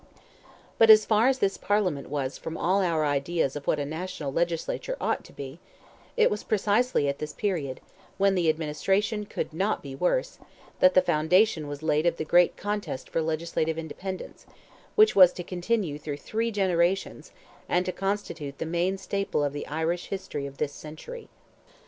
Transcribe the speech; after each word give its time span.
But 0.79 0.89
far 1.01 1.27
as 1.27 1.37
this 1.37 1.57
Parliament 1.57 2.09
was 2.09 2.35
from 2.35 2.57
all 2.57 2.81
our 2.81 3.05
ideas 3.05 3.55
of 3.55 3.67
what 3.67 3.77
a 3.79 3.85
national 3.85 4.33
legislature 4.33 4.97
ought 4.99 5.23
to 5.25 5.31
be, 5.31 5.59
it 6.17 6.31
was 6.31 6.41
precisely 6.43 7.07
at 7.07 7.19
this 7.19 7.33
period, 7.33 7.81
when 8.17 8.33
the 8.33 8.49
administration 8.49 9.27
could 9.27 9.53
not 9.53 9.83
be 9.83 9.93
worse, 9.93 10.39
that 10.79 10.95
the 10.95 11.03
foundation 11.03 11.67
was 11.67 11.83
laid 11.83 12.07
of 12.07 12.17
the 12.17 12.25
great 12.25 12.57
contest 12.57 13.09
for 13.11 13.21
legislative 13.21 13.77
independence, 13.77 14.47
which 14.95 15.15
was 15.15 15.31
to 15.33 15.43
continue 15.43 15.99
through 15.99 16.17
three 16.17 16.49
generations, 16.49 17.31
and 17.69 17.85
to 17.85 17.91
constitute 17.91 18.57
the 18.57 18.65
main 18.65 18.97
staple 18.97 19.43
of 19.43 19.53
the 19.53 19.67
Irish 19.67 20.07
history 20.07 20.47
of 20.47 20.57
this 20.57 20.73
century. 20.73 21.29